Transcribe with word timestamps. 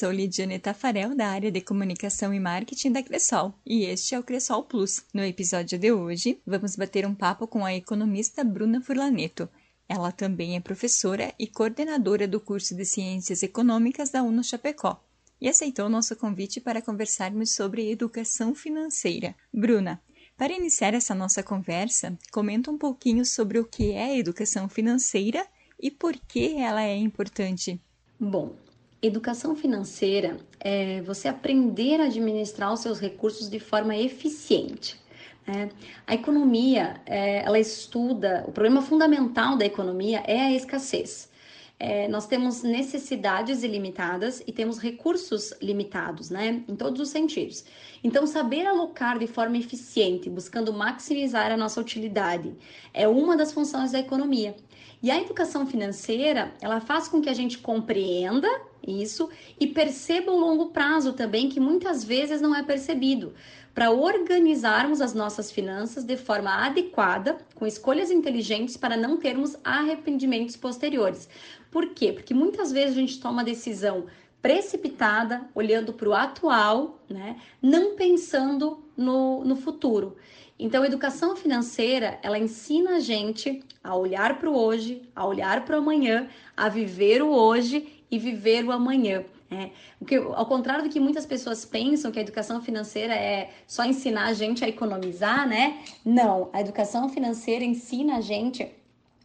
sou 0.00 0.10
Lidiane 0.10 0.58
Tafarel, 0.58 1.14
da 1.14 1.26
área 1.26 1.52
de 1.52 1.60
comunicação 1.60 2.32
e 2.32 2.40
marketing 2.40 2.90
da 2.90 3.02
Cressol, 3.02 3.52
e 3.66 3.84
este 3.84 4.14
é 4.14 4.18
o 4.18 4.22
Cressol 4.22 4.62
Plus. 4.62 5.04
No 5.12 5.22
episódio 5.22 5.78
de 5.78 5.92
hoje, 5.92 6.40
vamos 6.46 6.74
bater 6.74 7.04
um 7.04 7.14
papo 7.14 7.46
com 7.46 7.66
a 7.66 7.74
economista 7.74 8.42
Bruna 8.42 8.80
Furlaneto. 8.80 9.46
Ela 9.86 10.10
também 10.10 10.56
é 10.56 10.60
professora 10.60 11.34
e 11.38 11.46
coordenadora 11.46 12.26
do 12.26 12.40
curso 12.40 12.74
de 12.74 12.86
Ciências 12.86 13.42
Econômicas 13.42 14.08
da 14.08 14.22
UNO 14.22 14.42
Chapecó 14.42 15.04
e 15.38 15.50
aceitou 15.50 15.86
nosso 15.90 16.16
convite 16.16 16.62
para 16.62 16.80
conversarmos 16.80 17.54
sobre 17.54 17.90
educação 17.90 18.54
financeira. 18.54 19.36
Bruna, 19.52 20.00
para 20.34 20.54
iniciar 20.54 20.94
essa 20.94 21.14
nossa 21.14 21.42
conversa, 21.42 22.18
comenta 22.32 22.70
um 22.70 22.78
pouquinho 22.78 23.26
sobre 23.26 23.58
o 23.58 23.66
que 23.66 23.92
é 23.92 24.16
educação 24.16 24.66
financeira 24.66 25.46
e 25.78 25.90
por 25.90 26.16
que 26.16 26.56
ela 26.56 26.82
é 26.82 26.96
importante. 26.96 27.78
Bom, 28.18 28.54
Educação 29.02 29.56
financeira 29.56 30.36
é 30.58 31.00
você 31.00 31.26
aprender 31.26 32.02
a 32.02 32.04
administrar 32.04 32.70
os 32.70 32.80
seus 32.80 33.00
recursos 33.00 33.48
de 33.48 33.58
forma 33.58 33.96
eficiente. 33.96 35.00
Né? 35.46 35.70
A 36.06 36.14
economia, 36.14 37.00
é, 37.06 37.42
ela 37.42 37.58
estuda, 37.58 38.44
o 38.46 38.52
problema 38.52 38.82
fundamental 38.82 39.56
da 39.56 39.64
economia 39.64 40.22
é 40.26 40.40
a 40.40 40.52
escassez. 40.52 41.30
É, 41.78 42.08
nós 42.08 42.26
temos 42.26 42.62
necessidades 42.62 43.62
ilimitadas 43.62 44.42
e 44.46 44.52
temos 44.52 44.78
recursos 44.78 45.54
limitados, 45.62 46.28
né? 46.28 46.62
Em 46.68 46.76
todos 46.76 47.00
os 47.00 47.08
sentidos. 47.08 47.64
Então, 48.04 48.26
saber 48.26 48.66
alocar 48.66 49.18
de 49.18 49.26
forma 49.26 49.56
eficiente, 49.56 50.28
buscando 50.28 50.74
maximizar 50.74 51.50
a 51.50 51.56
nossa 51.56 51.80
utilidade, 51.80 52.54
é 52.92 53.08
uma 53.08 53.34
das 53.34 53.50
funções 53.50 53.92
da 53.92 53.98
economia. 53.98 54.54
E 55.02 55.10
a 55.10 55.20
educação 55.20 55.66
financeira, 55.66 56.52
ela 56.60 56.80
faz 56.80 57.08
com 57.08 57.22
que 57.22 57.28
a 57.30 57.34
gente 57.34 57.58
compreenda 57.58 58.48
isso 58.86 59.30
e 59.58 59.66
perceba 59.66 60.30
o 60.30 60.38
longo 60.38 60.66
prazo 60.66 61.14
também, 61.14 61.48
que 61.48 61.58
muitas 61.58 62.04
vezes 62.04 62.40
não 62.40 62.54
é 62.54 62.62
percebido, 62.62 63.32
para 63.74 63.90
organizarmos 63.90 65.00
as 65.00 65.14
nossas 65.14 65.50
finanças 65.50 66.04
de 66.04 66.16
forma 66.16 66.66
adequada, 66.66 67.38
com 67.54 67.66
escolhas 67.66 68.10
inteligentes 68.10 68.76
para 68.76 68.96
não 68.96 69.16
termos 69.16 69.56
arrependimentos 69.64 70.56
posteriores. 70.56 71.28
Por 71.70 71.90
quê? 71.94 72.12
Porque 72.12 72.34
muitas 72.34 72.72
vezes 72.72 72.96
a 72.96 73.00
gente 73.00 73.20
toma 73.20 73.44
decisão 73.44 74.06
precipitada, 74.42 75.48
olhando 75.54 75.92
para 75.92 76.08
o 76.08 76.14
atual, 76.14 76.98
né? 77.08 77.36
não 77.62 77.94
pensando 77.94 78.82
no, 78.96 79.44
no 79.44 79.56
futuro. 79.56 80.16
Então, 80.62 80.82
a 80.82 80.86
educação 80.86 81.34
financeira, 81.34 82.18
ela 82.22 82.38
ensina 82.38 82.96
a 82.96 83.00
gente 83.00 83.64
a 83.82 83.96
olhar 83.96 84.38
para 84.38 84.50
o 84.50 84.54
hoje, 84.54 85.00
a 85.16 85.26
olhar 85.26 85.64
para 85.64 85.74
o 85.76 85.78
amanhã, 85.78 86.28
a 86.54 86.68
viver 86.68 87.22
o 87.22 87.30
hoje 87.30 88.04
e 88.10 88.18
viver 88.18 88.66
o 88.66 88.70
amanhã. 88.70 89.24
É, 89.50 89.70
porque, 89.98 90.16
ao 90.16 90.44
contrário 90.44 90.84
do 90.84 90.90
que 90.90 91.00
muitas 91.00 91.24
pessoas 91.24 91.64
pensam 91.64 92.12
que 92.12 92.18
a 92.18 92.22
educação 92.22 92.60
financeira 92.60 93.14
é 93.14 93.50
só 93.66 93.84
ensinar 93.86 94.26
a 94.26 94.32
gente 94.34 94.62
a 94.62 94.68
economizar, 94.68 95.48
né? 95.48 95.82
Não, 96.04 96.50
a 96.52 96.60
educação 96.60 97.08
financeira 97.08 97.64
ensina 97.64 98.18
a 98.18 98.20
gente, 98.20 98.70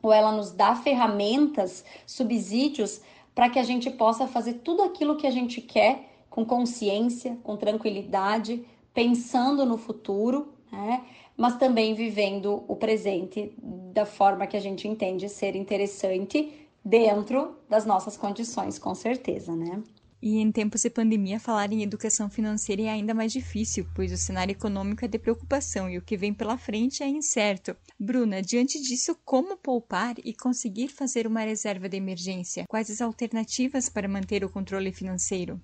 ou 0.01 0.13
ela 0.13 0.31
nos 0.31 0.51
dá 0.51 0.73
ferramentas, 0.73 1.83
subsídios, 2.07 3.01
para 3.35 3.49
que 3.49 3.59
a 3.59 3.63
gente 3.63 3.91
possa 3.91 4.25
fazer 4.25 4.53
tudo 4.63 4.83
aquilo 4.83 5.17
que 5.17 5.27
a 5.27 5.31
gente 5.31 5.59
quer 5.59 6.09
com 6.29 6.45
consciência, 6.45 7.37
com 7.43 7.57
tranquilidade, 7.57 8.65
pensando 8.93 9.65
no 9.65 9.77
futuro, 9.77 10.53
né? 10.71 11.03
Mas 11.37 11.57
também 11.57 11.93
vivendo 11.93 12.63
o 12.67 12.75
presente 12.75 13.53
da 13.93 14.05
forma 14.05 14.47
que 14.47 14.57
a 14.57 14.59
gente 14.59 14.87
entende 14.87 15.27
ser 15.29 15.55
interessante 15.55 16.67
dentro 16.83 17.55
das 17.69 17.85
nossas 17.85 18.15
condições, 18.15 18.77
com 18.77 18.93
certeza, 18.93 19.55
né? 19.55 19.81
E 20.21 20.39
em 20.39 20.51
tempos 20.51 20.81
de 20.81 20.89
pandemia, 20.89 21.39
falar 21.39 21.71
em 21.71 21.83
educação 21.83 22.29
financeira 22.29 22.81
é 22.83 22.89
ainda 22.89 23.13
mais 23.13 23.31
difícil, 23.31 23.85
pois 23.93 24.11
o 24.11 24.17
cenário 24.17 24.53
econômico 24.53 25.05
é 25.05 25.07
de 25.07 25.19
preocupação 25.19 25.87
e 25.87 25.97
o 25.97 26.01
que 26.01 26.17
vem 26.17 26.33
pela 26.33 26.57
frente 26.57 27.03
é 27.03 27.07
incerto. 27.07 27.75
Bruna, 27.99 28.41
diante 28.41 28.81
disso, 28.81 29.15
como 29.23 29.55
poupar 29.55 30.15
e 30.23 30.33
conseguir 30.33 30.87
fazer 30.87 31.27
uma 31.27 31.41
reserva 31.41 31.87
de 31.87 31.97
emergência? 31.97 32.65
Quais 32.67 32.89
as 32.89 33.01
alternativas 33.01 33.87
para 33.87 34.07
manter 34.07 34.43
o 34.43 34.49
controle 34.49 34.91
financeiro? 34.91 35.61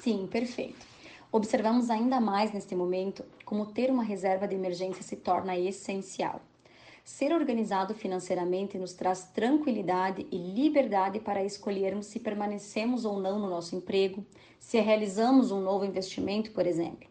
Sim, 0.00 0.26
perfeito. 0.26 0.84
Observamos 1.30 1.88
ainda 1.88 2.20
mais 2.20 2.52
neste 2.52 2.74
momento 2.74 3.24
como 3.52 3.66
ter 3.66 3.90
uma 3.90 4.02
reserva 4.02 4.48
de 4.48 4.54
emergência 4.54 5.02
se 5.02 5.14
torna 5.14 5.58
essencial. 5.58 6.40
Ser 7.04 7.34
organizado 7.34 7.94
financeiramente 7.94 8.78
nos 8.78 8.94
traz 8.94 9.24
tranquilidade 9.24 10.26
e 10.32 10.38
liberdade 10.38 11.20
para 11.20 11.44
escolhermos 11.44 12.06
se 12.06 12.18
permanecemos 12.18 13.04
ou 13.04 13.20
não 13.20 13.38
no 13.38 13.50
nosso 13.50 13.76
emprego, 13.76 14.24
se 14.58 14.80
realizamos 14.80 15.50
um 15.50 15.60
novo 15.60 15.84
investimento, 15.84 16.50
por 16.52 16.66
exemplo. 16.66 17.06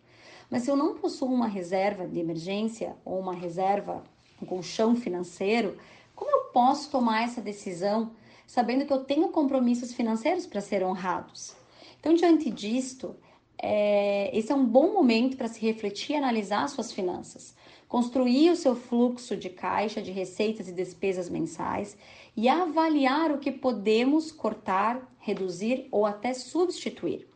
Mas 0.49 0.63
se 0.63 0.71
eu 0.71 0.75
não 0.75 0.95
possuo 0.95 1.31
uma 1.31 1.45
reserva 1.45 2.07
de 2.07 2.19
emergência 2.19 2.95
ou 3.05 3.19
uma 3.19 3.35
reserva, 3.35 4.03
um 4.41 4.45
colchão 4.47 4.95
financeiro, 4.95 5.77
como 6.15 6.31
eu 6.31 6.45
posso 6.45 6.89
tomar 6.89 7.21
essa 7.21 7.39
decisão 7.39 8.13
sabendo 8.47 8.83
que 8.83 8.93
eu 8.93 9.03
tenho 9.03 9.29
compromissos 9.29 9.93
financeiros 9.93 10.47
para 10.47 10.59
ser 10.59 10.83
honrados? 10.83 11.55
Então, 11.99 12.15
diante 12.15 12.49
disto, 12.49 13.15
é, 13.61 14.35
esse 14.35 14.51
é 14.51 14.55
um 14.55 14.65
bom 14.65 14.91
momento 14.91 15.37
para 15.37 15.47
se 15.47 15.59
refletir 15.61 16.13
e 16.13 16.15
analisar 16.17 16.67
suas 16.67 16.91
finanças, 16.91 17.55
construir 17.87 18.49
o 18.49 18.55
seu 18.55 18.75
fluxo 18.75 19.37
de 19.37 19.49
caixa 19.49 20.01
de 20.01 20.11
receitas 20.11 20.67
e 20.67 20.73
despesas 20.73 21.29
mensais 21.29 21.95
e 22.35 22.49
avaliar 22.49 23.31
o 23.31 23.37
que 23.37 23.51
podemos 23.51 24.31
cortar, 24.31 25.13
reduzir 25.19 25.87
ou 25.91 26.05
até 26.05 26.33
substituir. 26.33 27.27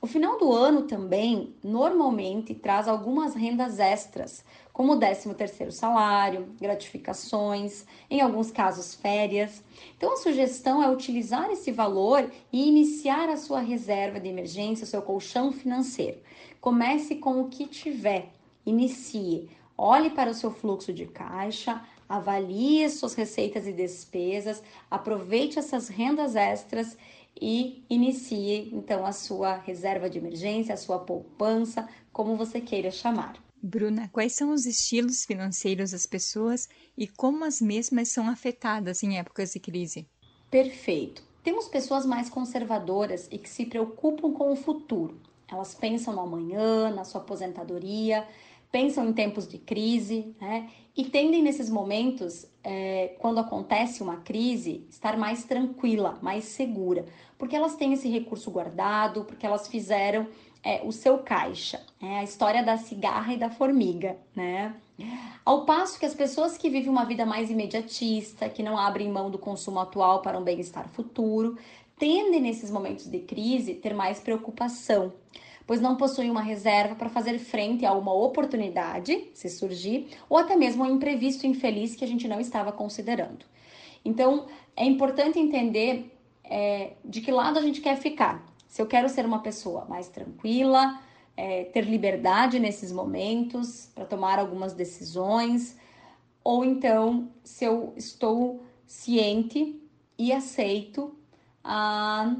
O 0.00 0.06
final 0.06 0.36
do 0.36 0.52
ano 0.52 0.82
também 0.82 1.54
normalmente 1.62 2.54
traz 2.54 2.88
algumas 2.88 3.34
rendas 3.34 3.78
extras, 3.78 4.44
como 4.72 4.94
o 4.94 4.98
13º 4.98 5.70
salário, 5.70 6.48
gratificações, 6.60 7.84
em 8.10 8.20
alguns 8.20 8.50
casos 8.50 8.94
férias. 8.94 9.62
Então 9.96 10.14
a 10.14 10.16
sugestão 10.16 10.82
é 10.82 10.90
utilizar 10.90 11.50
esse 11.50 11.70
valor 11.70 12.30
e 12.52 12.68
iniciar 12.68 13.28
a 13.28 13.36
sua 13.36 13.60
reserva 13.60 14.18
de 14.18 14.28
emergência, 14.28 14.86
seu 14.86 15.02
colchão 15.02 15.52
financeiro. 15.52 16.18
Comece 16.60 17.16
com 17.16 17.40
o 17.40 17.48
que 17.48 17.66
tiver. 17.66 18.30
Inicie. 18.64 19.50
Olhe 19.76 20.10
para 20.10 20.30
o 20.30 20.34
seu 20.34 20.50
fluxo 20.50 20.92
de 20.92 21.06
caixa, 21.06 21.82
avalie 22.08 22.88
suas 22.88 23.14
receitas 23.14 23.66
e 23.66 23.72
despesas, 23.72 24.62
aproveite 24.90 25.58
essas 25.58 25.88
rendas 25.88 26.36
extras 26.36 26.96
e 27.40 27.82
inicie 27.88 28.70
então 28.72 29.04
a 29.04 29.12
sua 29.12 29.56
reserva 29.56 30.08
de 30.08 30.18
emergência, 30.18 30.74
a 30.74 30.78
sua 30.78 30.98
poupança, 30.98 31.88
como 32.12 32.36
você 32.36 32.60
queira 32.60 32.90
chamar. 32.90 33.41
Bruna, 33.64 34.08
quais 34.08 34.34
são 34.34 34.52
os 34.52 34.66
estilos 34.66 35.24
financeiros 35.24 35.92
das 35.92 36.04
pessoas 36.04 36.68
e 36.98 37.06
como 37.06 37.44
as 37.44 37.60
mesmas 37.60 38.08
são 38.08 38.28
afetadas 38.28 39.04
em 39.04 39.18
épocas 39.18 39.52
de 39.52 39.60
crise? 39.60 40.08
Perfeito. 40.50 41.22
Temos 41.44 41.68
pessoas 41.68 42.04
mais 42.04 42.28
conservadoras 42.28 43.28
e 43.30 43.38
que 43.38 43.48
se 43.48 43.64
preocupam 43.66 44.32
com 44.32 44.52
o 44.52 44.56
futuro. 44.56 45.20
Elas 45.46 45.74
pensam 45.74 46.12
no 46.12 46.20
amanhã, 46.20 46.90
na 46.90 47.04
sua 47.04 47.20
aposentadoria, 47.20 48.26
pensam 48.72 49.06
em 49.06 49.12
tempos 49.12 49.46
de 49.46 49.58
crise, 49.58 50.34
né? 50.40 50.70
E 50.96 51.04
tendem 51.04 51.42
nesses 51.42 51.70
momentos, 51.70 52.46
é, 52.64 53.14
quando 53.18 53.38
acontece 53.38 54.02
uma 54.02 54.16
crise, 54.16 54.86
estar 54.90 55.16
mais 55.16 55.44
tranquila, 55.44 56.18
mais 56.20 56.44
segura, 56.44 57.06
porque 57.38 57.54
elas 57.54 57.76
têm 57.76 57.92
esse 57.92 58.08
recurso 58.08 58.50
guardado, 58.50 59.24
porque 59.24 59.46
elas 59.46 59.68
fizeram 59.68 60.26
é, 60.62 60.82
o 60.84 60.92
seu 60.92 61.18
caixa. 61.18 61.80
É 62.00 62.18
a 62.18 62.24
história 62.24 62.62
da 62.62 62.76
cigarra 62.76 63.34
e 63.34 63.38
da 63.38 63.50
formiga, 63.50 64.16
né? 64.34 64.74
Ao 65.44 65.64
passo 65.64 65.98
que 65.98 66.06
as 66.06 66.14
pessoas 66.14 66.56
que 66.56 66.70
vivem 66.70 66.88
uma 66.88 67.04
vida 67.04 67.26
mais 67.26 67.50
imediatista, 67.50 68.48
que 68.48 68.62
não 68.62 68.78
abrem 68.78 69.10
mão 69.10 69.30
do 69.30 69.38
consumo 69.38 69.80
atual 69.80 70.22
para 70.22 70.38
um 70.38 70.44
bem-estar 70.44 70.88
futuro, 70.88 71.58
tendem 71.98 72.40
nesses 72.40 72.70
momentos 72.70 73.06
de 73.06 73.18
crise 73.20 73.74
ter 73.74 73.94
mais 73.94 74.20
preocupação, 74.20 75.12
pois 75.72 75.80
não 75.80 75.96
possuem 75.96 76.30
uma 76.30 76.42
reserva 76.42 76.94
para 76.94 77.08
fazer 77.08 77.38
frente 77.38 77.86
a 77.86 77.94
uma 77.94 78.12
oportunidade, 78.12 79.30
se 79.32 79.48
surgir, 79.48 80.08
ou 80.28 80.36
até 80.36 80.54
mesmo 80.54 80.84
um 80.84 80.96
imprevisto 80.96 81.46
infeliz 81.46 81.94
que 81.94 82.04
a 82.04 82.06
gente 82.06 82.28
não 82.28 82.38
estava 82.38 82.70
considerando. 82.70 83.46
Então, 84.04 84.48
é 84.76 84.84
importante 84.84 85.38
entender 85.38 86.14
é, 86.44 86.92
de 87.02 87.22
que 87.22 87.32
lado 87.32 87.58
a 87.58 87.62
gente 87.62 87.80
quer 87.80 87.96
ficar 87.96 88.44
se 88.68 88.82
eu 88.82 88.86
quero 88.86 89.08
ser 89.08 89.24
uma 89.24 89.38
pessoa 89.38 89.86
mais 89.86 90.08
tranquila, 90.08 91.00
é, 91.34 91.64
ter 91.64 91.86
liberdade 91.86 92.58
nesses 92.58 92.92
momentos 92.92 93.90
para 93.94 94.04
tomar 94.04 94.38
algumas 94.38 94.74
decisões, 94.74 95.78
ou 96.44 96.66
então 96.66 97.30
se 97.42 97.64
eu 97.64 97.94
estou 97.96 98.62
ciente 98.86 99.80
e 100.18 100.34
aceito 100.34 101.16
ah, 101.64 102.36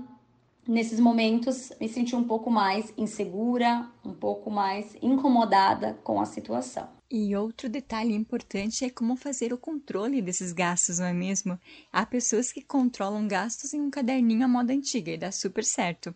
nesses 0.67 1.00
momentos 1.00 1.73
me 1.81 1.88
sentir 1.88 2.17
um 2.17 2.25
pouco 2.25 2.50
mais 2.50 2.93
insegura, 2.97 3.88
um 4.05 4.14
pouco 4.14 4.50
mais 4.50 4.97
incomodada 5.03 5.94
com 6.05 6.20
a 6.20 6.25
situação. 6.25 6.88
E 7.11 7.37
outro 7.37 7.69
detalhe 7.69 8.14
importante 8.14 8.87
é 8.87 8.91
como 8.91 9.17
fazer 9.17 9.53
o 9.53 9.59
controle 9.59 10.23
desses 10.23 10.50
gastos, 10.50 10.99
não 10.99 11.06
é 11.06 11.12
mesmo? 11.12 11.59
Há 11.93 12.06
pessoas 12.06 12.50
que 12.50 12.62
controlam 12.62 13.29
gastos 13.29 13.75
em 13.75 13.81
um 13.81 13.91
caderninho 13.91 14.44
à 14.44 14.49
moda 14.49 14.73
antiga 14.73 15.12
e 15.12 15.19
dá 15.19 15.31
super 15.31 15.62
certo. 15.62 16.14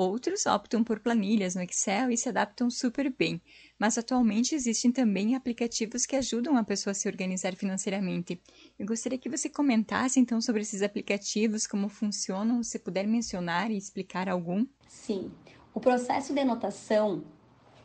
Outros 0.00 0.46
optam 0.46 0.84
por 0.84 1.00
planilhas 1.00 1.56
no 1.56 1.62
Excel 1.62 2.12
e 2.12 2.16
se 2.16 2.28
adaptam 2.28 2.70
super 2.70 3.12
bem, 3.12 3.42
mas 3.76 3.98
atualmente 3.98 4.54
existem 4.54 4.92
também 4.92 5.34
aplicativos 5.34 6.06
que 6.06 6.14
ajudam 6.14 6.56
a 6.56 6.62
pessoa 6.62 6.92
a 6.92 6.94
se 6.94 7.08
organizar 7.08 7.56
financeiramente. 7.56 8.40
Eu 8.78 8.86
gostaria 8.86 9.18
que 9.18 9.28
você 9.28 9.48
comentasse 9.48 10.20
então 10.20 10.40
sobre 10.40 10.62
esses 10.62 10.82
aplicativos, 10.82 11.66
como 11.66 11.88
funcionam, 11.88 12.62
se 12.62 12.78
puder 12.78 13.08
mencionar 13.08 13.72
e 13.72 13.76
explicar 13.76 14.28
algum. 14.28 14.64
Sim, 14.86 15.32
o 15.74 15.80
processo 15.80 16.32
de 16.32 16.38
anotação 16.38 17.24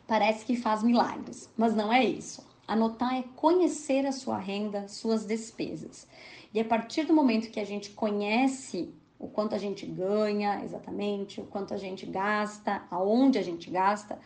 parece 0.06 0.44
que 0.44 0.54
faz 0.54 0.84
milagres, 0.84 1.50
mas 1.56 1.74
não 1.74 1.92
é 1.92 2.04
isso. 2.04 2.46
Anotar 2.64 3.12
é 3.16 3.24
conhecer 3.34 4.06
a 4.06 4.12
sua 4.12 4.38
renda, 4.38 4.86
suas 4.86 5.26
despesas. 5.26 6.06
E 6.54 6.60
a 6.60 6.64
partir 6.64 7.06
do 7.06 7.12
momento 7.12 7.50
que 7.50 7.58
a 7.58 7.64
gente 7.64 7.90
conhece 7.90 8.94
o 9.24 9.28
quanto 9.28 9.54
a 9.54 9.58
gente 9.58 9.86
ganha 9.86 10.62
exatamente, 10.62 11.40
o 11.40 11.44
quanto 11.44 11.72
a 11.72 11.78
gente 11.78 12.04
gasta, 12.04 12.82
aonde 12.90 13.38
a 13.38 13.42
gente 13.42 13.70
gasta, 13.70 14.18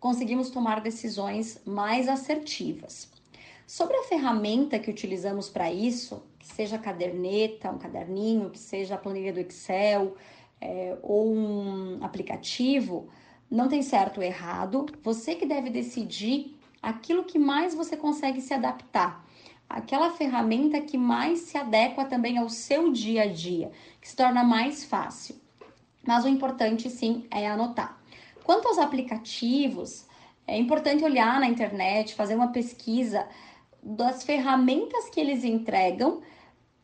conseguimos 0.00 0.50
tomar 0.50 0.80
decisões 0.80 1.60
mais 1.64 2.08
assertivas. 2.08 3.08
Sobre 3.66 3.96
a 3.96 4.02
ferramenta 4.02 4.80
que 4.80 4.90
utilizamos 4.90 5.48
para 5.48 5.72
isso, 5.72 6.22
que 6.40 6.46
seja 6.46 6.76
caderneta, 6.76 7.70
um 7.70 7.78
caderninho, 7.78 8.50
que 8.50 8.58
seja 8.58 8.96
a 8.96 8.98
planilha 8.98 9.32
do 9.32 9.40
Excel 9.40 10.16
é, 10.60 10.96
ou 11.02 11.32
um 11.32 11.98
aplicativo, 12.02 13.08
não 13.48 13.68
tem 13.68 13.82
certo 13.82 14.18
ou 14.18 14.24
errado. 14.24 14.86
Você 15.02 15.36
que 15.36 15.46
deve 15.46 15.70
decidir 15.70 16.56
aquilo 16.82 17.24
que 17.24 17.38
mais 17.38 17.74
você 17.74 17.96
consegue 17.96 18.40
se 18.40 18.52
adaptar 18.52 19.25
aquela 19.68 20.10
ferramenta 20.10 20.80
que 20.80 20.96
mais 20.96 21.40
se 21.40 21.58
adequa 21.58 22.04
também 22.04 22.38
ao 22.38 22.48
seu 22.48 22.92
dia 22.92 23.22
a 23.22 23.26
dia, 23.26 23.70
que 24.00 24.08
se 24.08 24.16
torna 24.16 24.42
mais 24.44 24.84
fácil. 24.84 25.36
Mas 26.06 26.24
o 26.24 26.28
importante 26.28 26.88
sim 26.88 27.26
é 27.30 27.46
anotar. 27.48 28.00
Quanto 28.44 28.68
aos 28.68 28.78
aplicativos, 28.78 30.06
é 30.46 30.56
importante 30.56 31.04
olhar 31.04 31.40
na 31.40 31.48
internet, 31.48 32.14
fazer 32.14 32.36
uma 32.36 32.48
pesquisa 32.48 33.26
das 33.82 34.22
ferramentas 34.22 35.08
que 35.10 35.20
eles 35.20 35.42
entregam 35.42 36.20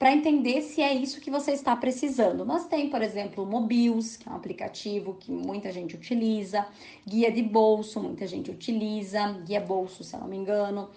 para 0.03 0.13
entender 0.13 0.63
se 0.63 0.83
é 0.83 0.93
isso 0.93 1.21
que 1.21 1.31
você 1.31 1.53
está 1.53 1.77
precisando. 1.77 2.45
Nós 2.45 2.67
tem, 2.67 2.91
por 2.91 3.01
exemplo, 3.01 3.45
o 3.45 3.47
Mobius, 3.47 4.17
que 4.17 4.29
é 4.29 4.33
um 4.33 4.35
aplicativo 4.35 5.15
que 5.15 5.31
muita 5.31 5.71
gente 5.71 5.95
utiliza, 5.95 6.67
guia 7.07 7.31
de 7.31 7.41
bolso, 7.41 8.01
muita 8.01 8.27
gente 8.27 8.51
utiliza, 8.51 9.31
guia 9.45 9.61
bolso, 9.61 10.03
se 10.03 10.17
eu 10.17 10.19
não 10.19 10.27
me 10.27 10.37
engano. 10.37 10.91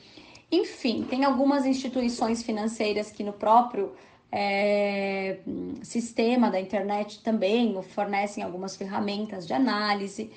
Enfim, 0.52 1.04
tem 1.04 1.24
algumas 1.24 1.66
instituições 1.66 2.44
financeiras 2.44 3.12
que 3.12 3.24
no 3.24 3.34
próprio 3.34 3.94
é, 4.32 5.40
sistema 5.82 6.50
da 6.52 6.60
internet 6.60 7.22
também 7.24 7.82
fornecem 7.82 8.44
algumas 8.44 8.76
ferramentas 8.76 9.48
de 9.48 9.54
análise. 9.54 10.32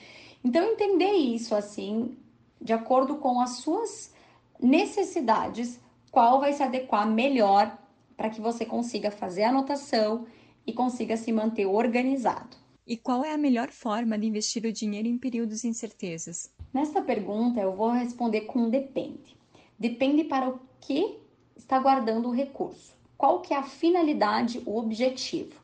Então, 0.45 0.65
entender 0.65 1.13
isso 1.13 1.55
assim, 1.55 2.17
de 2.61 2.73
acordo 2.73 3.17
com 3.17 3.41
as 3.41 3.57
suas 3.57 4.13
necessidades, 4.61 5.81
qual 6.11 6.41
vai 6.41 6.53
se 6.53 6.63
adequar 6.63 7.07
melhor 7.07 7.77
para 8.17 8.31
que 8.31 8.41
você 8.41 8.65
consiga 8.65 9.11
fazer 9.11 9.45
a 9.45 9.51
anotação 9.51 10.27
e 10.67 10.73
consiga 10.73 11.17
se 11.17 11.33
manter 11.33 11.67
organizado. 11.67 12.57
E 12.87 12.97
qual 12.97 13.25
é 13.25 13.33
a 13.33 13.39
melhor 13.39 13.71
forma 13.71 14.19
de 14.19 14.27
investir 14.27 14.65
o 14.65 14.73
dinheiro 14.73 15.07
em 15.07 15.19
períodos 15.19 15.61
de 15.61 15.69
incertezas? 15.69 16.51
Nesta 16.73 17.03
pergunta, 17.03 17.61
eu 17.61 17.75
vou 17.77 17.91
responder 17.91 18.43
com 18.43 18.69
depende 18.69 19.38
depende 19.79 20.25
para 20.25 20.49
o 20.49 20.61
que 20.81 21.19
está 21.57 21.79
guardando 21.79 22.29
o 22.29 22.35
recurso. 22.35 22.97
Qual 23.17 23.41
que 23.41 23.53
é 23.53 23.57
a 23.57 23.63
finalidade, 23.63 24.63
o 24.65 24.79
objetivo? 24.79 25.61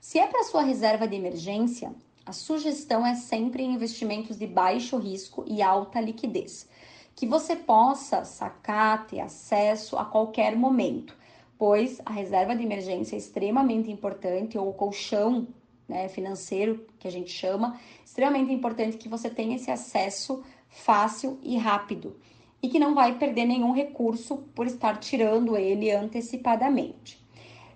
Se 0.00 0.18
é 0.18 0.26
para 0.26 0.44
sua 0.44 0.62
reserva 0.62 1.06
de 1.06 1.16
emergência, 1.16 1.92
a 2.24 2.32
sugestão 2.32 3.06
é 3.06 3.14
sempre 3.14 3.62
investimentos 3.62 4.36
de 4.36 4.46
baixo 4.46 4.96
risco 4.98 5.44
e 5.46 5.62
alta 5.62 6.00
liquidez, 6.00 6.68
que 7.14 7.26
você 7.26 7.56
possa 7.56 8.24
sacar, 8.24 9.06
ter 9.06 9.20
acesso 9.20 9.96
a 9.96 10.04
qualquer 10.04 10.56
momento, 10.56 11.16
pois 11.56 12.00
a 12.04 12.12
reserva 12.12 12.54
de 12.54 12.62
emergência 12.62 13.14
é 13.14 13.18
extremamente 13.18 13.90
importante, 13.90 14.58
ou 14.58 14.68
o 14.68 14.74
colchão 14.74 15.46
né, 15.88 16.08
financeiro, 16.08 16.84
que 16.98 17.06
a 17.06 17.12
gente 17.12 17.30
chama, 17.30 17.78
extremamente 18.04 18.52
importante 18.52 18.96
que 18.96 19.08
você 19.08 19.30
tenha 19.30 19.56
esse 19.56 19.70
acesso 19.70 20.42
fácil 20.68 21.38
e 21.42 21.56
rápido 21.56 22.16
e 22.66 22.68
que 22.68 22.80
não 22.80 22.96
vai 22.96 23.16
perder 23.16 23.46
nenhum 23.46 23.70
recurso 23.70 24.38
por 24.52 24.66
estar 24.66 24.98
tirando 24.98 25.56
ele 25.56 25.88
antecipadamente. 25.92 27.24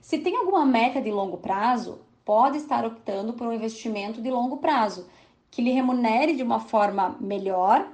Se 0.00 0.18
tem 0.18 0.36
alguma 0.36 0.66
meta 0.66 1.00
de 1.00 1.12
longo 1.12 1.36
prazo, 1.36 2.00
pode 2.24 2.58
estar 2.58 2.84
optando 2.84 3.32
por 3.32 3.46
um 3.46 3.52
investimento 3.52 4.20
de 4.20 4.28
longo 4.28 4.56
prazo, 4.56 5.08
que 5.48 5.62
lhe 5.62 5.70
remunere 5.70 6.34
de 6.34 6.42
uma 6.42 6.58
forma 6.58 7.16
melhor 7.20 7.86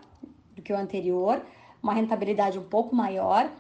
do 0.55 0.63
que 0.63 0.73
o 0.73 0.77
anterior, 0.77 1.45
uma 1.83 1.93
rentabilidade 1.93 2.59
um 2.59 2.65
pouco 2.65 2.97
maior, 2.97 3.51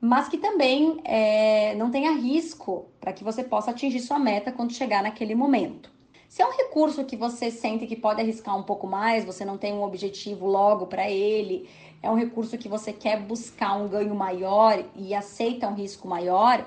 mas 0.00 0.28
que 0.28 0.36
também 0.36 1.00
é, 1.04 1.76
não 1.76 1.92
tenha 1.92 2.10
risco 2.10 2.86
para 3.00 3.12
que 3.12 3.22
você 3.22 3.44
possa 3.44 3.70
atingir 3.70 4.00
sua 4.00 4.18
meta 4.18 4.50
quando 4.50 4.72
chegar 4.72 5.00
naquele 5.00 5.36
momento. 5.36 5.92
Se 6.30 6.42
é 6.42 6.46
um 6.46 6.56
recurso 6.56 7.04
que 7.04 7.16
você 7.16 7.50
sente 7.50 7.88
que 7.88 7.96
pode 7.96 8.20
arriscar 8.20 8.56
um 8.56 8.62
pouco 8.62 8.86
mais, 8.86 9.24
você 9.24 9.44
não 9.44 9.58
tem 9.58 9.72
um 9.72 9.82
objetivo 9.82 10.46
logo 10.46 10.86
para 10.86 11.10
ele, 11.10 11.68
é 12.00 12.08
um 12.08 12.14
recurso 12.14 12.56
que 12.56 12.68
você 12.68 12.92
quer 12.92 13.20
buscar 13.20 13.74
um 13.76 13.88
ganho 13.88 14.14
maior 14.14 14.80
e 14.94 15.12
aceita 15.12 15.66
um 15.66 15.74
risco 15.74 16.06
maior, 16.06 16.64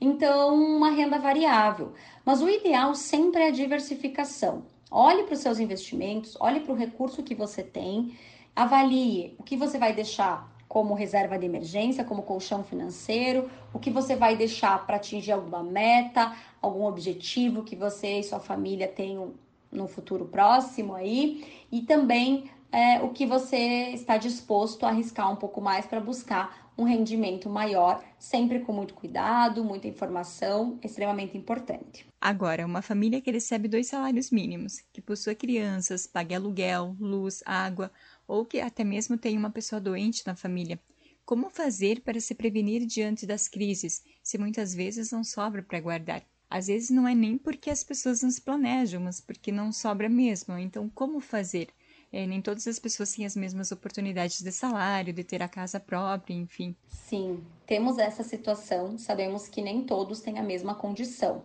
então 0.00 0.56
uma 0.56 0.90
renda 0.90 1.16
variável. 1.16 1.92
Mas 2.24 2.42
o 2.42 2.48
ideal 2.48 2.92
sempre 2.96 3.42
é 3.42 3.46
a 3.46 3.52
diversificação. 3.52 4.64
Olhe 4.90 5.22
para 5.22 5.34
os 5.34 5.40
seus 5.40 5.60
investimentos, 5.60 6.36
olhe 6.40 6.58
para 6.58 6.72
o 6.72 6.76
recurso 6.76 7.22
que 7.22 7.36
você 7.36 7.62
tem, 7.62 8.18
avalie 8.56 9.36
o 9.38 9.44
que 9.44 9.56
você 9.56 9.78
vai 9.78 9.92
deixar 9.92 10.52
como 10.74 10.92
reserva 10.92 11.38
de 11.38 11.46
emergência, 11.46 12.02
como 12.02 12.22
colchão 12.22 12.64
financeiro, 12.64 13.48
o 13.72 13.78
que 13.78 13.90
você 13.90 14.16
vai 14.16 14.36
deixar 14.36 14.84
para 14.84 14.96
atingir 14.96 15.30
alguma 15.30 15.62
meta, 15.62 16.34
algum 16.60 16.84
objetivo 16.84 17.62
que 17.62 17.76
você 17.76 18.18
e 18.18 18.24
sua 18.24 18.40
família 18.40 18.88
tenham 18.88 19.34
no 19.70 19.86
futuro 19.86 20.24
próximo 20.24 20.92
aí, 20.92 21.46
e 21.70 21.82
também 21.82 22.50
é, 22.72 23.00
o 23.00 23.10
que 23.10 23.24
você 23.24 23.90
está 23.92 24.16
disposto 24.16 24.84
a 24.84 24.88
arriscar 24.88 25.30
um 25.30 25.36
pouco 25.36 25.60
mais 25.60 25.86
para 25.86 26.00
buscar 26.00 26.63
um 26.76 26.84
rendimento 26.84 27.48
maior, 27.48 28.04
sempre 28.18 28.60
com 28.60 28.72
muito 28.72 28.94
cuidado, 28.94 29.64
muita 29.64 29.86
informação, 29.86 30.78
extremamente 30.82 31.36
importante. 31.36 32.06
Agora, 32.20 32.66
uma 32.66 32.82
família 32.82 33.20
que 33.20 33.30
recebe 33.30 33.68
dois 33.68 33.86
salários 33.86 34.30
mínimos, 34.30 34.80
que 34.92 35.00
possua 35.00 35.34
crianças, 35.34 36.06
pague 36.06 36.34
aluguel, 36.34 36.96
luz, 36.98 37.42
água, 37.46 37.92
ou 38.26 38.44
que 38.44 38.60
até 38.60 38.82
mesmo 38.82 39.16
tem 39.16 39.36
uma 39.36 39.50
pessoa 39.50 39.80
doente 39.80 40.26
na 40.26 40.34
família. 40.34 40.80
Como 41.24 41.48
fazer 41.48 42.00
para 42.00 42.20
se 42.20 42.34
prevenir 42.34 42.84
diante 42.86 43.26
das 43.26 43.48
crises, 43.48 44.02
se 44.22 44.36
muitas 44.36 44.74
vezes 44.74 45.10
não 45.10 45.24
sobra 45.24 45.62
para 45.62 45.80
guardar? 45.80 46.22
Às 46.50 46.66
vezes 46.66 46.90
não 46.90 47.08
é 47.08 47.14
nem 47.14 47.38
porque 47.38 47.70
as 47.70 47.82
pessoas 47.82 48.22
não 48.22 48.30
se 48.30 48.40
planejam, 48.40 49.00
mas 49.00 49.20
porque 49.20 49.50
não 49.50 49.72
sobra 49.72 50.08
mesmo. 50.08 50.56
Então, 50.58 50.88
como 50.88 51.20
fazer? 51.20 51.68
É, 52.16 52.28
nem 52.28 52.40
todas 52.40 52.64
as 52.68 52.78
pessoas 52.78 53.12
têm 53.12 53.26
as 53.26 53.34
mesmas 53.34 53.72
oportunidades 53.72 54.40
de 54.40 54.52
salário, 54.52 55.12
de 55.12 55.24
ter 55.24 55.42
a 55.42 55.48
casa 55.48 55.80
própria, 55.80 56.32
enfim. 56.32 56.76
Sim, 56.86 57.42
temos 57.66 57.98
essa 57.98 58.22
situação, 58.22 58.96
sabemos 58.96 59.48
que 59.48 59.60
nem 59.60 59.82
todos 59.82 60.20
têm 60.20 60.38
a 60.38 60.42
mesma 60.44 60.76
condição. 60.76 61.42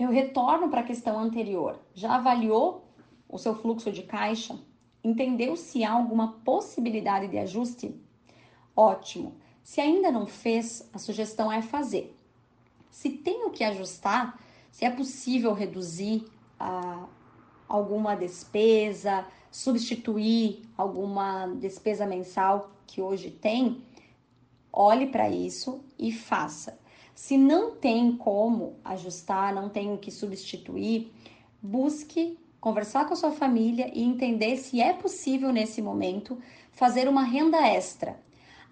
Eu 0.00 0.08
retorno 0.08 0.70
para 0.70 0.80
a 0.80 0.82
questão 0.82 1.18
anterior. 1.18 1.78
Já 1.92 2.14
avaliou 2.14 2.88
o 3.28 3.36
seu 3.36 3.54
fluxo 3.54 3.92
de 3.92 4.02
caixa? 4.04 4.58
Entendeu 5.04 5.56
se 5.56 5.84
há 5.84 5.92
alguma 5.92 6.40
possibilidade 6.42 7.28
de 7.28 7.36
ajuste? 7.36 7.94
Ótimo. 8.74 9.36
Se 9.62 9.78
ainda 9.78 10.10
não 10.10 10.26
fez, 10.26 10.88
a 10.90 10.98
sugestão 10.98 11.52
é 11.52 11.60
fazer. 11.60 12.16
Se 12.90 13.10
tem 13.10 13.44
o 13.44 13.50
que 13.50 13.62
ajustar, 13.62 14.42
se 14.70 14.86
é 14.86 14.90
possível 14.90 15.52
reduzir 15.52 16.24
ah, 16.58 17.06
alguma 17.72 18.14
despesa, 18.14 19.26
substituir 19.50 20.62
alguma 20.76 21.46
despesa 21.58 22.04
mensal 22.04 22.70
que 22.86 23.00
hoje 23.00 23.30
tem, 23.30 23.82
olhe 24.70 25.06
para 25.06 25.30
isso 25.30 25.82
e 25.98 26.12
faça. 26.12 26.78
Se 27.14 27.38
não 27.38 27.70
tem 27.70 28.14
como 28.14 28.76
ajustar, 28.84 29.54
não 29.54 29.70
tem 29.70 29.90
o 29.90 29.96
que 29.96 30.10
substituir, 30.10 31.10
busque 31.62 32.38
conversar 32.60 33.06
com 33.06 33.14
a 33.14 33.16
sua 33.16 33.32
família 33.32 33.90
e 33.94 34.02
entender 34.02 34.58
se 34.58 34.78
é 34.78 34.92
possível 34.92 35.50
nesse 35.50 35.80
momento 35.80 36.38
fazer 36.72 37.08
uma 37.08 37.22
renda 37.22 37.66
extra. 37.66 38.20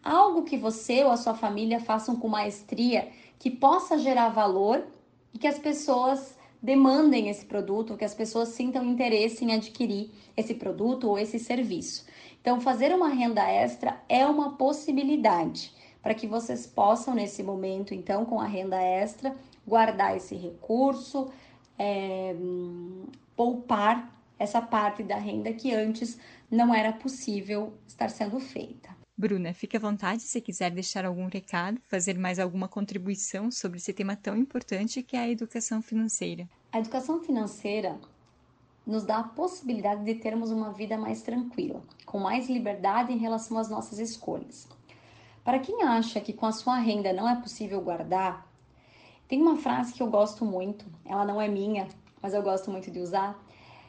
Algo 0.03 0.43
que 0.43 0.59
você 0.59 1.03
ou 1.05 1.11
a 1.11 1.17
sua 1.17 1.35
família 1.35 1.81
façam 1.81 2.17
com 2.17 2.29
maestria, 2.29 3.09
que 3.39 3.51
possa 3.51 3.97
gerar 3.97 4.29
valor 4.29 4.87
e 5.33 5.39
que 5.39 5.47
as 5.47 5.59
pessoas 5.59 6.39
demandem 6.63 7.29
esse 7.29 7.45
produto, 7.47 7.97
que 7.97 8.05
as 8.05 8.15
pessoas 8.15 8.51
sintam 8.51 8.85
interesse 8.85 9.45
em 9.45 9.53
adquirir 9.53 10.11
esse 10.37 10.55
produto 10.55 11.09
ou 11.09 11.19
esse 11.19 11.39
serviço. 11.39 12.07
Então, 12.41 12.61
fazer 12.61 12.95
uma 12.95 13.09
renda 13.09 13.43
extra 13.43 14.01
é 14.09 14.27
uma 14.27 14.57
possibilidade 14.57 15.73
para 16.03 16.15
que 16.15 16.27
vocês 16.27 16.67
possam, 16.67 17.15
nesse 17.15 17.43
momento, 17.43 17.95
então, 17.95 18.25
com 18.25 18.41
a 18.41 18.47
renda 18.47 18.81
extra, 18.81 19.35
guardar 19.67 20.17
esse 20.17 20.35
recurso, 20.35 21.31
é, 21.79 22.35
poupar 23.37 24.15
essa 24.39 24.63
parte 24.63 25.03
da 25.03 25.17
renda 25.17 25.53
que 25.53 25.75
antes 25.75 26.19
não 26.51 26.75
era 26.75 26.93
possível 26.93 27.75
estar 27.87 28.09
sendo 28.09 28.41
feita. 28.41 29.00
Bruna, 29.21 29.53
fique 29.53 29.77
à 29.77 29.81
vontade 29.81 30.23
se 30.23 30.41
quiser 30.41 30.71
deixar 30.71 31.05
algum 31.05 31.27
recado, 31.27 31.79
fazer 31.89 32.19
mais 32.19 32.39
alguma 32.39 32.67
contribuição 32.67 33.51
sobre 33.51 33.77
esse 33.77 33.93
tema 33.93 34.17
tão 34.17 34.35
importante 34.35 35.03
que 35.03 35.15
é 35.15 35.21
a 35.21 35.29
educação 35.29 35.83
financeira. 35.83 36.49
A 36.73 36.79
educação 36.79 37.21
financeira 37.23 38.01
nos 38.87 39.05
dá 39.05 39.19
a 39.19 39.25
possibilidade 39.25 40.05
de 40.05 40.15
termos 40.15 40.51
uma 40.51 40.73
vida 40.73 40.97
mais 40.97 41.21
tranquila, 41.21 41.83
com 42.07 42.19
mais 42.19 42.49
liberdade 42.49 43.13
em 43.13 43.19
relação 43.19 43.59
às 43.59 43.69
nossas 43.69 43.99
escolhas. 43.99 44.67
Para 45.45 45.59
quem 45.59 45.83
acha 45.83 46.19
que 46.19 46.33
com 46.33 46.47
a 46.47 46.53
sua 46.53 46.79
renda 46.79 47.13
não 47.13 47.29
é 47.29 47.37
possível 47.37 47.83
guardar, 47.83 48.51
tem 49.29 49.43
uma 49.43 49.59
frase 49.59 49.93
que 49.93 50.03
eu 50.03 50.07
gosto 50.07 50.47
muito, 50.47 50.87
ela 51.05 51.27
não 51.27 51.39
é 51.39 51.47
minha, 51.47 51.89
mas 52.23 52.33
eu 52.33 52.43
gosto 52.43 52.71
muito 52.71 52.91
de 52.91 53.01
usar, 53.01 53.39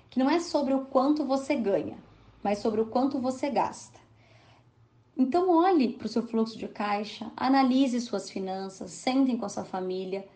que 0.10 0.20
não 0.20 0.30
é 0.30 0.42
sobre 0.42 0.74
o 0.74 0.88
quanto 0.88 1.24
você 1.24 1.56
ganha, 1.56 1.98
mas 2.44 2.58
sobre 2.58 2.82
o 2.82 2.88
quanto 2.88 3.18
você 3.18 3.50
gasta. 3.50 4.01
Então, 5.22 5.52
olhe 5.52 5.90
para 5.90 6.08
o 6.08 6.10
seu 6.10 6.24
fluxo 6.24 6.58
de 6.58 6.68
caixa, 6.68 7.32
analise 7.38 8.02
suas 8.02 8.28
finanças, 8.28 8.90
sentem 8.90 9.38
com 9.38 9.46
a 9.46 9.50
sua 9.50 9.64
família 9.64 10.28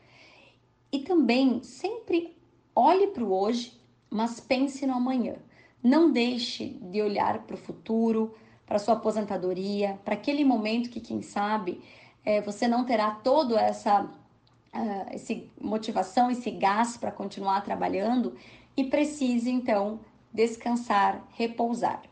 e 0.91 0.99
também 0.99 1.63
sempre 1.63 2.37
olhe 2.75 3.07
para 3.07 3.23
o 3.23 3.33
hoje, 3.33 3.73
mas 4.11 4.39
pense 4.39 4.85
no 4.85 4.93
amanhã. 4.93 5.37
Não 5.81 6.11
deixe 6.11 6.77
de 6.79 7.01
olhar 7.01 7.47
para 7.47 7.55
o 7.55 7.57
futuro, 7.57 8.35
para 8.63 8.77
sua 8.77 8.93
aposentadoria, 8.93 9.99
para 10.05 10.13
aquele 10.13 10.45
momento 10.45 10.91
que, 10.91 10.99
quem 10.99 11.23
sabe, 11.23 11.81
é, 12.23 12.39
você 12.41 12.67
não 12.67 12.85
terá 12.85 13.09
toda 13.09 13.59
essa 13.59 14.03
uh, 14.03 15.15
esse 15.15 15.49
motivação, 15.59 16.29
esse 16.29 16.51
gás 16.51 16.95
para 16.95 17.11
continuar 17.11 17.61
trabalhando 17.61 18.35
e 18.77 18.83
precise 18.83 19.49
então 19.49 19.99
descansar, 20.31 21.25
repousar. 21.31 22.03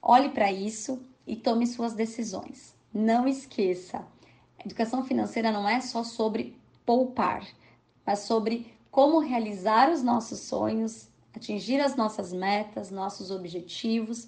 Olhe 0.00 0.30
para 0.30 0.50
isso 0.50 1.09
e 1.26 1.36
tome 1.36 1.66
suas 1.66 1.94
decisões. 1.94 2.74
Não 2.92 3.26
esqueça, 3.28 4.06
educação 4.64 5.04
financeira 5.04 5.52
não 5.52 5.68
é 5.68 5.80
só 5.80 6.02
sobre 6.02 6.56
poupar, 6.84 7.46
mas 8.04 8.20
sobre 8.20 8.74
como 8.90 9.20
realizar 9.20 9.90
os 9.90 10.02
nossos 10.02 10.40
sonhos, 10.40 11.08
atingir 11.32 11.80
as 11.80 11.94
nossas 11.96 12.32
metas, 12.32 12.90
nossos 12.90 13.30
objetivos 13.30 14.26